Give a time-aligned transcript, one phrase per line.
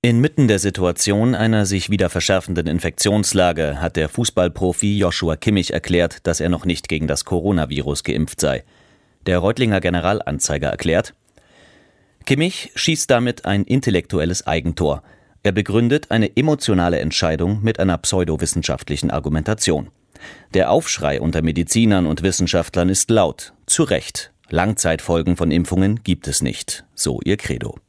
[0.00, 6.38] Inmitten der Situation einer sich wieder verschärfenden Infektionslage hat der Fußballprofi Joshua Kimmich erklärt, dass
[6.38, 8.62] er noch nicht gegen das Coronavirus geimpft sei.
[9.26, 11.14] Der Reutlinger Generalanzeiger erklärt,
[12.26, 15.02] Kimmich schießt damit ein intellektuelles Eigentor.
[15.42, 19.90] Er begründet eine emotionale Entscheidung mit einer pseudowissenschaftlichen Argumentation.
[20.54, 24.32] Der Aufschrei unter Medizinern und Wissenschaftlern ist laut, zu Recht.
[24.48, 27.80] Langzeitfolgen von Impfungen gibt es nicht, so ihr Credo.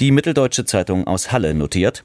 [0.00, 2.04] Die Mitteldeutsche Zeitung aus Halle notiert,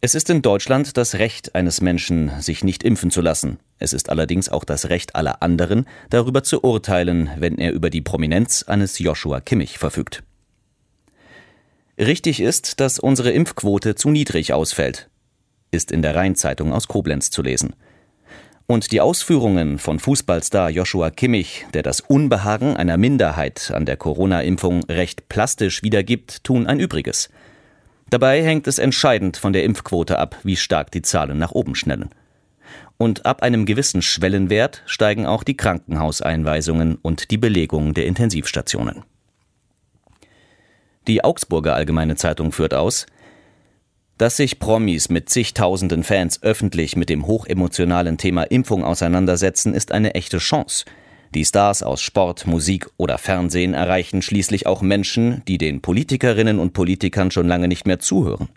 [0.00, 3.58] es ist in Deutschland das Recht eines Menschen, sich nicht impfen zu lassen.
[3.78, 8.02] Es ist allerdings auch das Recht aller anderen, darüber zu urteilen, wenn er über die
[8.02, 10.24] Prominenz eines Joshua Kimmich verfügt.
[11.96, 15.08] Richtig ist, dass unsere Impfquote zu niedrig ausfällt,
[15.70, 17.76] ist in der Rheinzeitung aus Koblenz zu lesen.
[18.68, 24.82] Und die Ausführungen von Fußballstar Joshua Kimmich, der das Unbehagen einer Minderheit an der Corona-Impfung
[24.88, 27.30] recht plastisch wiedergibt, tun ein Übriges.
[28.10, 32.10] Dabei hängt es entscheidend von der Impfquote ab, wie stark die Zahlen nach oben schnellen.
[32.98, 39.04] Und ab einem gewissen Schwellenwert steigen auch die Krankenhauseinweisungen und die Belegung der Intensivstationen.
[41.06, 43.06] Die Augsburger Allgemeine Zeitung führt aus,
[44.18, 50.14] dass sich Promis mit zigtausenden Fans öffentlich mit dem hochemotionalen Thema Impfung auseinandersetzen, ist eine
[50.14, 50.84] echte Chance.
[51.34, 56.72] Die Stars aus Sport, Musik oder Fernsehen erreichen schließlich auch Menschen, die den Politikerinnen und
[56.72, 58.48] Politikern schon lange nicht mehr zuhören.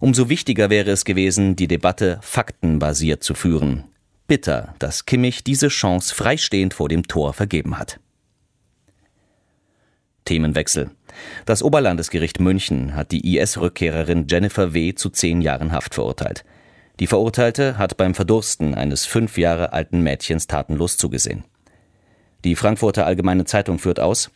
[0.00, 3.84] Umso wichtiger wäre es gewesen, die Debatte faktenbasiert zu führen.
[4.26, 8.00] Bitter, dass Kimmich diese Chance freistehend vor dem Tor vergeben hat.
[10.26, 10.90] Themenwechsel.
[11.46, 14.94] Das Oberlandesgericht München hat die IS-Rückkehrerin Jennifer W.
[14.94, 16.44] zu zehn Jahren Haft verurteilt.
[17.00, 21.44] Die Verurteilte hat beim Verdursten eines fünf Jahre alten Mädchens tatenlos zugesehen.
[22.44, 24.30] Die Frankfurter Allgemeine Zeitung führt aus,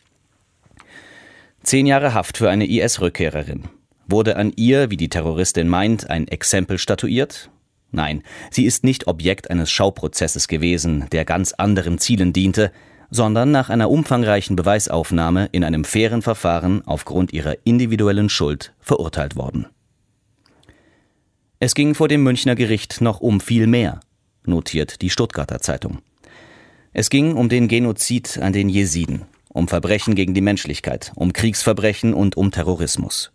[1.63, 3.65] Zehn Jahre Haft für eine IS-Rückkehrerin.
[4.07, 7.51] Wurde an ihr, wie die Terroristin meint, ein Exempel statuiert?
[7.91, 12.71] Nein, sie ist nicht Objekt eines Schauprozesses gewesen, der ganz anderen Zielen diente,
[13.11, 19.67] sondern nach einer umfangreichen Beweisaufnahme in einem fairen Verfahren aufgrund ihrer individuellen Schuld verurteilt worden.
[21.59, 23.99] Es ging vor dem Münchner Gericht noch um viel mehr,
[24.45, 25.99] notiert die Stuttgarter Zeitung.
[26.93, 32.13] Es ging um den Genozid an den Jesiden, um Verbrechen gegen die Menschlichkeit, um Kriegsverbrechen
[32.13, 33.31] und um Terrorismus.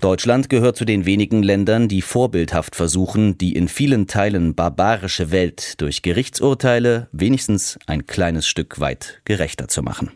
[0.00, 5.80] Deutschland gehört zu den wenigen Ländern, die vorbildhaft versuchen, die in vielen Teilen barbarische Welt
[5.80, 10.12] durch Gerichtsurteile wenigstens ein kleines Stück weit gerechter zu machen.